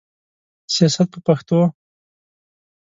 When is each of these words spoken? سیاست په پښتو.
سیاست 0.73 1.07
په 1.11 1.19
پښتو. 1.27 1.59